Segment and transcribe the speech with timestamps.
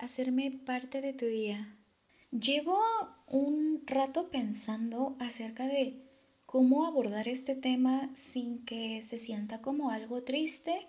[0.00, 1.76] hacerme parte de tu día.
[2.30, 2.78] Llevo
[3.26, 6.02] un rato pensando acerca de
[6.46, 10.86] cómo abordar este tema sin que se sienta como algo triste,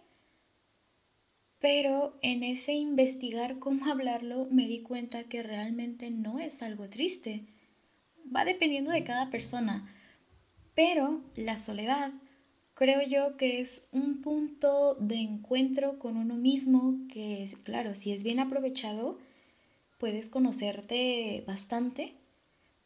[1.59, 7.45] pero en ese investigar cómo hablarlo me di cuenta que realmente no es algo triste.
[8.35, 9.93] Va dependiendo de cada persona,
[10.75, 12.11] pero la soledad
[12.77, 18.23] creo yo que es un punto de encuentro con uno mismo que, claro, si es
[18.23, 19.17] bien aprovechado,
[19.97, 22.13] puedes conocerte bastante,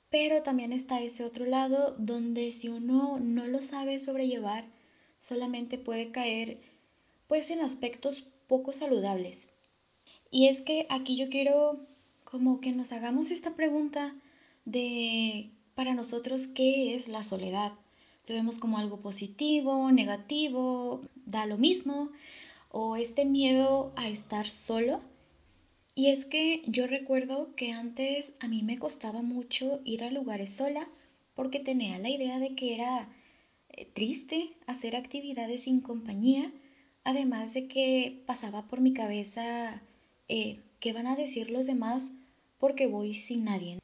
[0.10, 4.64] pero también está ese otro lado donde si uno no lo sabe sobrellevar,
[5.20, 6.62] solamente puede caer
[7.28, 9.50] pues en aspectos poco saludables.
[10.30, 11.86] Y es que aquí yo quiero
[12.24, 14.16] como que nos hagamos esta pregunta
[14.64, 17.74] de para nosotros qué es la soledad
[18.28, 22.10] lo vemos como algo positivo, negativo, da lo mismo,
[22.70, 25.02] o este miedo a estar solo.
[25.94, 30.54] Y es que yo recuerdo que antes a mí me costaba mucho ir a lugares
[30.54, 30.88] sola
[31.36, 33.10] porque tenía la idea de que era
[33.70, 36.52] eh, triste hacer actividades sin compañía,
[37.04, 39.82] además de que pasaba por mi cabeza
[40.30, 42.12] eh, qué van a decir los demás
[42.58, 43.80] porque voy sin nadie.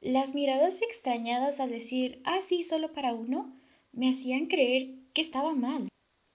[0.00, 3.52] Las miradas extrañadas al decir, ah, sí, solo para uno,
[3.92, 5.88] me hacían creer que estaba mal.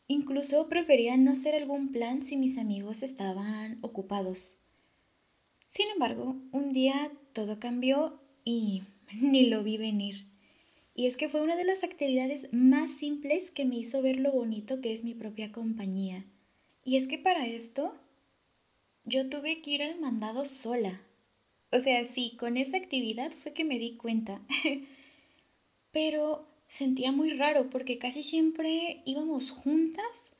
[0.08, 4.60] Incluso prefería no hacer algún plan si mis amigos estaban ocupados.
[5.68, 8.84] Sin embargo, un día todo cambió y
[9.22, 10.28] ni lo vi venir.
[10.96, 14.32] Y es que fue una de las actividades más simples que me hizo ver lo
[14.32, 16.26] bonito que es mi propia compañía.
[16.84, 17.94] Y es que para esto
[19.04, 21.02] yo tuve que ir al mandado sola.
[21.72, 24.42] O sea, sí, con esa actividad fue que me di cuenta.
[25.92, 30.32] Pero sentía muy raro porque casi siempre íbamos juntas,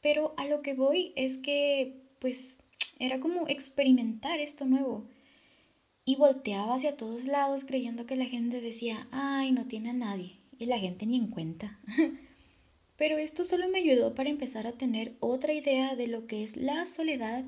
[0.00, 2.58] pero a lo que voy es que pues
[2.98, 5.04] era como experimentar esto nuevo.
[6.04, 10.38] Y volteaba hacia todos lados creyendo que la gente decía, ay, no tiene a nadie.
[10.58, 11.78] Y la gente ni en cuenta.
[12.96, 16.56] Pero esto solo me ayudó para empezar a tener otra idea de lo que es
[16.56, 17.44] la soledad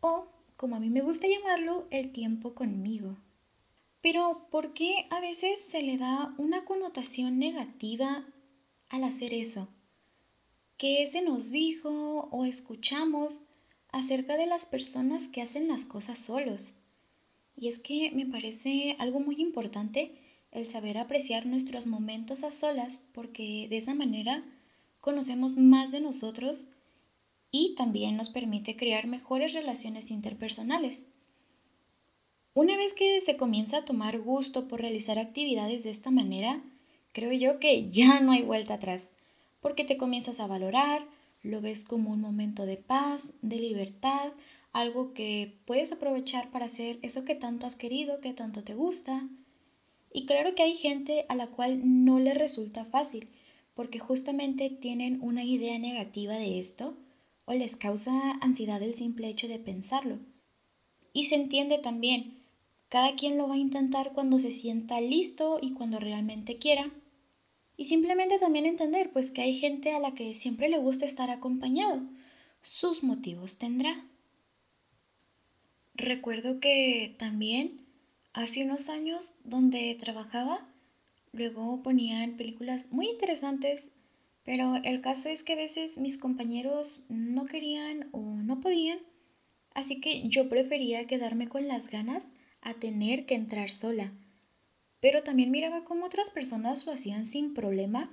[0.00, 3.16] o, como a mí me gusta llamarlo, el tiempo conmigo.
[4.04, 8.26] Pero ¿por qué a veces se le da una connotación negativa
[8.90, 9.70] al hacer eso?
[10.76, 13.40] ¿Qué se nos dijo o escuchamos
[13.88, 16.74] acerca de las personas que hacen las cosas solos?
[17.56, 23.00] Y es que me parece algo muy importante el saber apreciar nuestros momentos a solas
[23.14, 24.44] porque de esa manera
[25.00, 26.72] conocemos más de nosotros
[27.50, 31.06] y también nos permite crear mejores relaciones interpersonales.
[32.56, 36.62] Una vez que se comienza a tomar gusto por realizar actividades de esta manera,
[37.10, 39.10] creo yo que ya no hay vuelta atrás,
[39.60, 41.04] porque te comienzas a valorar,
[41.42, 44.32] lo ves como un momento de paz, de libertad,
[44.72, 49.28] algo que puedes aprovechar para hacer eso que tanto has querido, que tanto te gusta.
[50.12, 53.30] Y claro que hay gente a la cual no le resulta fácil,
[53.74, 56.96] porque justamente tienen una idea negativa de esto
[57.46, 60.20] o les causa ansiedad el simple hecho de pensarlo.
[61.12, 62.43] Y se entiende también,
[62.94, 66.92] cada quien lo va a intentar cuando se sienta listo y cuando realmente quiera.
[67.76, 71.28] Y simplemente también entender pues que hay gente a la que siempre le gusta estar
[71.28, 72.02] acompañado.
[72.62, 74.06] Sus motivos tendrá.
[75.96, 77.80] Recuerdo que también
[78.32, 80.64] hace unos años donde trabajaba,
[81.32, 83.90] luego ponían películas muy interesantes,
[84.44, 89.00] pero el caso es que a veces mis compañeros no querían o no podían,
[89.74, 92.24] así que yo prefería quedarme con las ganas
[92.64, 94.12] a tener que entrar sola.
[95.00, 98.10] Pero también miraba cómo otras personas lo hacían sin problema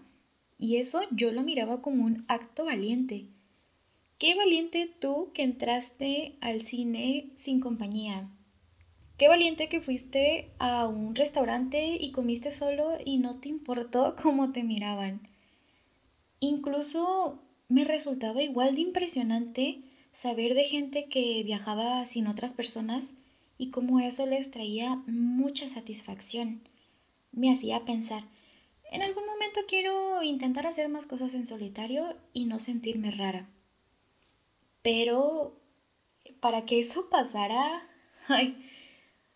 [0.57, 3.25] y eso yo lo miraba como un acto valiente.
[4.19, 8.29] Qué valiente tú que entraste al cine sin compañía.
[9.17, 14.51] Qué valiente que fuiste a un restaurante y comiste solo y no te importó cómo
[14.51, 15.27] te miraban.
[16.39, 19.81] Incluso me resultaba igual de impresionante
[20.11, 23.15] saber de gente que viajaba sin otras personas
[23.61, 26.63] y como eso les traía mucha satisfacción.
[27.31, 28.23] Me hacía pensar,
[28.91, 33.47] en algún momento quiero intentar hacer más cosas en solitario y no sentirme rara.
[34.81, 35.61] Pero
[36.39, 37.87] para que eso pasara,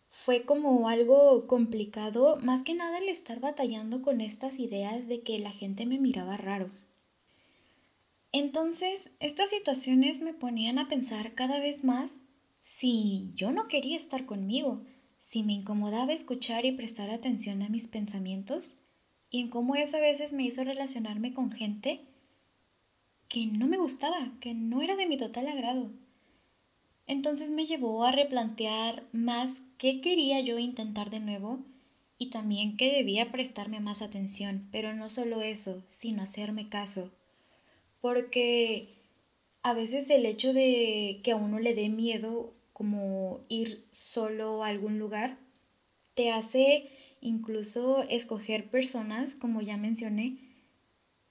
[0.09, 5.37] fue como algo complicado, más que nada el estar batallando con estas ideas de que
[5.37, 6.71] la gente me miraba raro.
[8.31, 12.23] Entonces, estas situaciones me ponían a pensar cada vez más
[12.65, 14.83] si yo no quería estar conmigo,
[15.19, 18.73] si me incomodaba escuchar y prestar atención a mis pensamientos,
[19.29, 22.01] y en cómo eso a veces me hizo relacionarme con gente
[23.29, 25.91] que no me gustaba, que no era de mi total agrado.
[27.05, 31.63] Entonces me llevó a replantear más qué quería yo intentar de nuevo
[32.17, 37.11] y también que debía prestarme más atención, pero no solo eso, sino hacerme caso.
[38.01, 38.95] Porque
[39.61, 44.67] a veces el hecho de que a uno le dé miedo como ir solo a
[44.67, 45.37] algún lugar,
[46.13, 46.89] te hace
[47.21, 50.35] incluso escoger personas, como ya mencioné,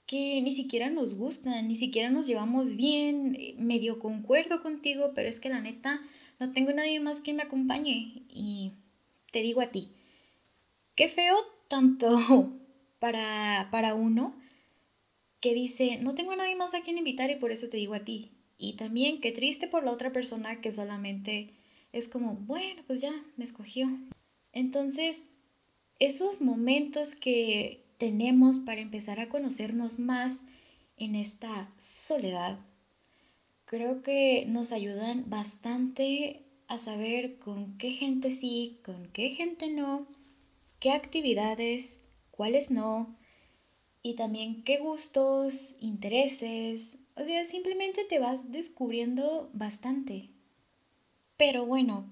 [0.07, 5.39] que ni siquiera nos gustan, ni siquiera nos llevamos bien, medio concuerdo contigo, pero es
[5.39, 6.01] que la neta
[6.39, 8.71] no tengo nadie más que me acompañe y
[9.31, 9.91] te digo a ti,
[10.95, 11.35] qué feo
[11.67, 12.49] tanto
[12.99, 14.35] para, para uno
[15.41, 17.93] que dice, no tengo a nadie más a quien invitar y por eso te digo
[17.93, 18.34] a ti.
[18.57, 21.53] Y también qué triste por la otra persona que solamente
[21.91, 23.89] es como, bueno, pues ya, me escogió.
[24.51, 25.25] Entonces,
[25.99, 30.41] esos momentos que tenemos para empezar a conocernos más
[30.97, 32.59] en esta soledad,
[33.65, 40.07] creo que nos ayudan bastante a saber con qué gente sí, con qué gente no,
[40.79, 41.99] qué actividades,
[42.31, 43.15] cuáles no,
[44.01, 50.29] y también qué gustos, intereses, o sea, simplemente te vas descubriendo bastante.
[51.37, 52.09] Pero bueno,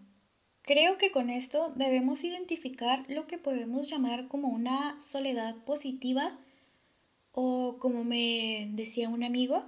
[0.61, 6.37] creo que con esto debemos identificar lo que podemos llamar como una soledad positiva
[7.33, 9.65] o como me decía un amigo,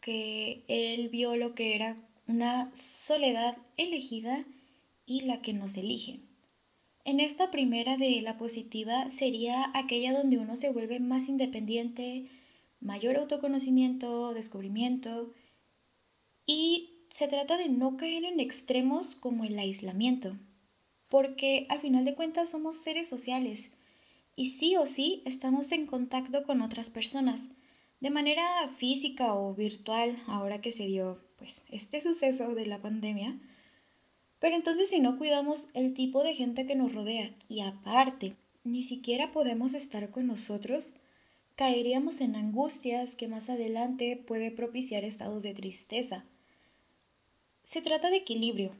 [0.00, 1.96] que él vio lo que era
[2.26, 4.44] una soledad elegida
[5.06, 6.20] y la que nos elige.
[7.04, 12.26] En esta primera de la positiva sería aquella donde uno se vuelve más independiente,
[12.80, 15.32] mayor autoconocimiento, descubrimiento
[16.46, 20.36] y se trata de no caer en extremos como el aislamiento,
[21.08, 23.70] porque al final de cuentas somos seres sociales
[24.36, 27.50] y sí o sí estamos en contacto con otras personas,
[28.00, 28.44] de manera
[28.78, 33.38] física o virtual, ahora que se dio pues este suceso de la pandemia,
[34.38, 38.82] pero entonces si no cuidamos el tipo de gente que nos rodea y aparte ni
[38.82, 40.94] siquiera podemos estar con nosotros,
[41.60, 46.24] caeríamos en angustias que más adelante puede propiciar estados de tristeza.
[47.64, 48.70] Se trata de equilibrio,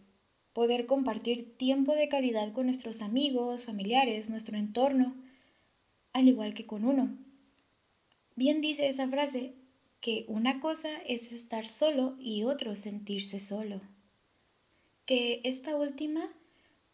[0.54, 5.14] poder compartir tiempo de calidad con nuestros amigos, familiares, nuestro entorno,
[6.14, 7.18] al igual que con uno.
[8.34, 9.52] Bien dice esa frase
[10.00, 13.82] que una cosa es estar solo y otro sentirse solo
[15.04, 16.22] que esta última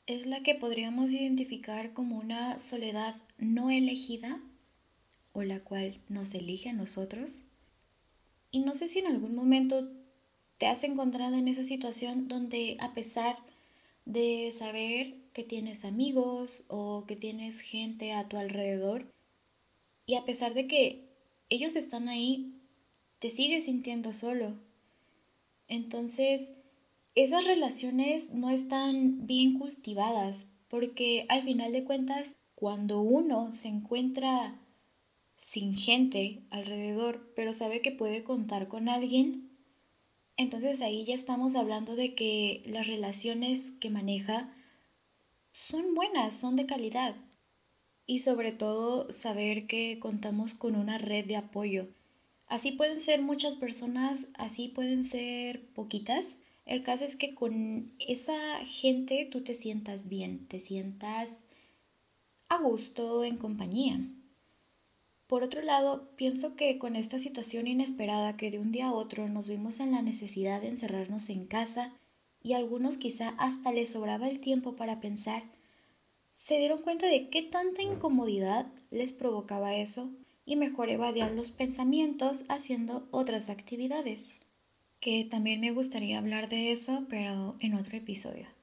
[0.06, 4.40] es la que podríamos identificar como una soledad no elegida
[5.36, 7.44] o la cual nos elige a nosotros.
[8.50, 9.92] Y no sé si en algún momento
[10.56, 13.36] te has encontrado en esa situación donde a pesar
[14.06, 19.12] de saber que tienes amigos o que tienes gente a tu alrededor
[20.06, 21.04] y a pesar de que
[21.50, 22.54] ellos están ahí,
[23.18, 24.54] te sigues sintiendo solo.
[25.68, 26.48] Entonces,
[27.14, 34.58] esas relaciones no están bien cultivadas porque al final de cuentas cuando uno se encuentra
[35.36, 39.50] sin gente alrededor pero sabe que puede contar con alguien,
[40.36, 44.52] entonces ahí ya estamos hablando de que las relaciones que maneja
[45.52, 47.16] son buenas, son de calidad.
[48.04, 51.88] Y sobre todo saber que contamos con una red de apoyo.
[52.46, 58.36] Así pueden ser muchas personas, así pueden ser poquitas, el caso es que con esa
[58.64, 61.36] gente tú te sientas bien, te sientas
[62.48, 64.00] a gusto en compañía.
[65.26, 69.28] Por otro lado, pienso que con esta situación inesperada que de un día a otro
[69.28, 71.92] nos vimos en la necesidad de encerrarnos en casa
[72.42, 75.42] y algunos quizá hasta les sobraba el tiempo para pensar,
[76.32, 80.10] se dieron cuenta de qué tanta incomodidad les provocaba eso
[80.44, 84.38] y mejor evadían los pensamientos haciendo otras actividades
[85.00, 88.55] que también me gustaría hablar de eso, pero en otro episodio.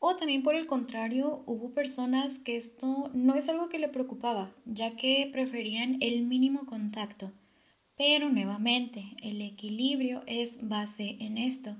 [0.00, 4.54] O también por el contrario, hubo personas que esto no es algo que le preocupaba,
[4.64, 7.32] ya que preferían el mínimo contacto.
[7.96, 11.76] Pero nuevamente, el equilibrio es base en esto.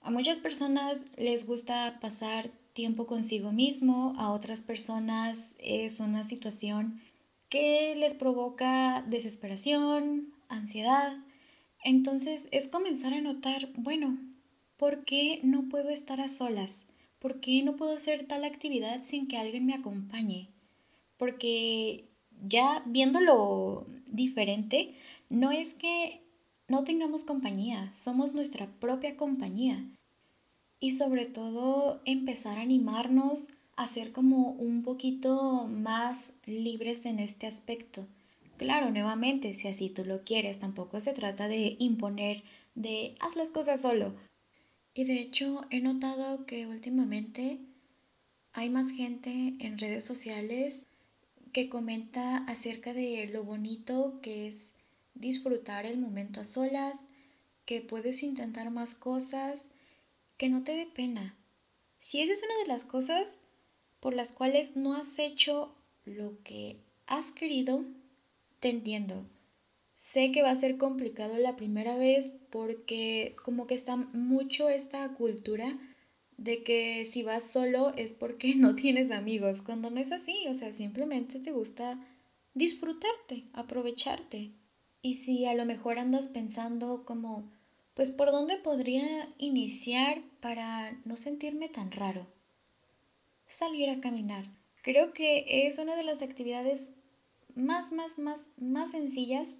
[0.00, 7.00] A muchas personas les gusta pasar tiempo consigo mismo, a otras personas es una situación
[7.48, 11.16] que les provoca desesperación, ansiedad,
[11.84, 14.18] entonces es comenzar a notar, bueno,
[14.76, 16.86] ¿por qué no puedo estar a solas?
[17.22, 20.50] ¿Por qué no puedo hacer tal actividad sin que alguien me acompañe?
[21.16, 22.10] Porque
[22.46, 24.94] ya viéndolo diferente,
[25.30, 26.20] no es que
[26.68, 29.82] no tengamos compañía, somos nuestra propia compañía.
[30.80, 37.46] Y sobre todo empezar a animarnos a ser como un poquito más libres en este
[37.46, 38.06] aspecto
[38.62, 42.44] Claro, nuevamente, si así tú lo quieres, tampoco se trata de imponer,
[42.76, 44.14] de haz las cosas solo.
[44.94, 47.60] Y de hecho he notado que últimamente
[48.52, 50.86] hay más gente en redes sociales
[51.52, 54.72] que comenta acerca de lo bonito que es
[55.14, 56.98] disfrutar el momento a solas,
[57.64, 59.62] que puedes intentar más cosas,
[60.36, 61.36] que no te dé pena.
[61.98, 63.38] Si esa es una de las cosas
[64.00, 67.84] por las cuales no has hecho lo que has querido,
[68.60, 69.24] te entiendo.
[70.02, 75.08] Sé que va a ser complicado la primera vez porque como que está mucho esta
[75.14, 75.78] cultura
[76.36, 80.54] de que si vas solo es porque no tienes amigos, cuando no es así, o
[80.54, 82.04] sea, simplemente te gusta
[82.52, 84.50] disfrutarte, aprovecharte.
[85.02, 87.48] Y si a lo mejor andas pensando como,
[87.94, 89.06] pues por dónde podría
[89.38, 92.26] iniciar para no sentirme tan raro,
[93.46, 94.50] salir a caminar.
[94.82, 96.88] Creo que es una de las actividades
[97.54, 99.54] más, más, más, más sencillas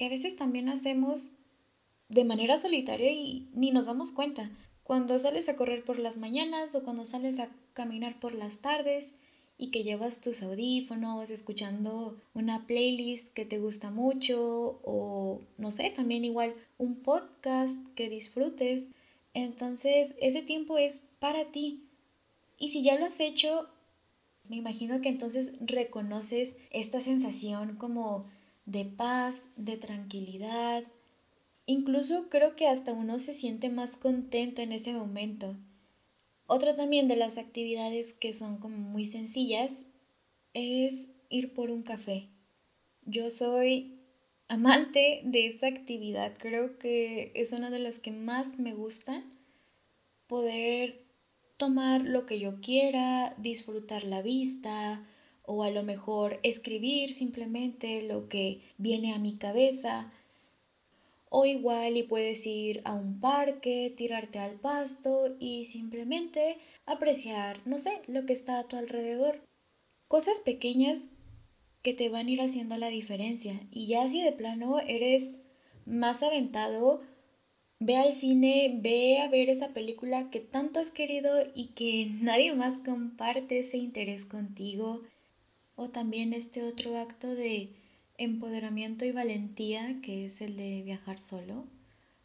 [0.00, 1.28] que a veces también hacemos
[2.08, 4.50] de manera solitaria y ni nos damos cuenta.
[4.82, 9.08] Cuando sales a correr por las mañanas o cuando sales a caminar por las tardes
[9.58, 15.90] y que llevas tus audífonos escuchando una playlist que te gusta mucho o no sé,
[15.90, 18.86] también igual un podcast que disfrutes.
[19.34, 21.84] Entonces ese tiempo es para ti.
[22.58, 23.68] Y si ya lo has hecho,
[24.48, 28.24] me imagino que entonces reconoces esta sensación como
[28.64, 30.84] de paz, de tranquilidad.
[31.66, 35.56] Incluso creo que hasta uno se siente más contento en ese momento.
[36.46, 39.84] Otra también de las actividades que son como muy sencillas
[40.52, 42.28] es ir por un café.
[43.04, 44.00] Yo soy
[44.48, 49.22] amante de esa actividad, creo que es una de las que más me gustan.
[50.26, 51.04] Poder
[51.56, 55.06] tomar lo que yo quiera, disfrutar la vista,
[55.52, 60.12] o a lo mejor escribir simplemente lo que viene a mi cabeza.
[61.28, 67.78] O igual y puedes ir a un parque, tirarte al pasto y simplemente apreciar, no
[67.78, 69.40] sé, lo que está a tu alrededor.
[70.06, 71.08] Cosas pequeñas
[71.82, 73.60] que te van a ir haciendo la diferencia.
[73.72, 75.30] Y ya si de plano eres
[75.84, 77.00] más aventado,
[77.80, 82.54] ve al cine, ve a ver esa película que tanto has querido y que nadie
[82.54, 85.02] más comparte ese interés contigo
[85.80, 87.70] o también este otro acto de
[88.18, 91.64] empoderamiento y valentía que es el de viajar solo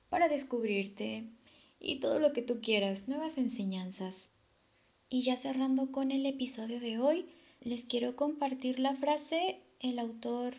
[0.10, 1.24] para descubrirte
[1.80, 4.28] y todo lo que tú quieras, nuevas enseñanzas.
[5.10, 7.28] Y ya cerrando con el episodio de hoy,
[7.62, 10.56] les quiero compartir la frase, el autor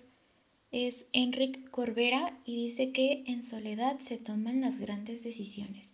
[0.73, 5.93] es Enric Corbera y dice que en soledad se toman las grandes decisiones.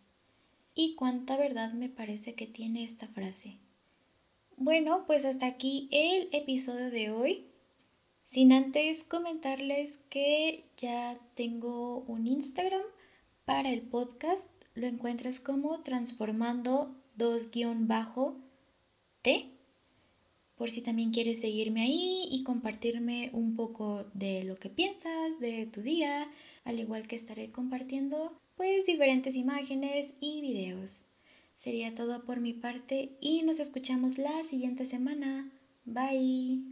[0.76, 3.56] Y cuánta verdad me parece que tiene esta frase.
[4.56, 7.46] Bueno, pues hasta aquí el episodio de hoy.
[8.26, 12.82] Sin antes comentarles que ya tengo un Instagram
[13.44, 14.50] para el podcast.
[14.74, 19.50] Lo encuentras como transformando 2-t.
[20.56, 25.66] Por si también quieres seguirme ahí y compartirme un poco de lo que piensas, de
[25.66, 26.28] tu día,
[26.64, 31.00] al igual que estaré compartiendo pues diferentes imágenes y videos.
[31.62, 35.48] Sería todo por mi parte y nos escuchamos la siguiente semana.
[35.84, 36.71] Bye.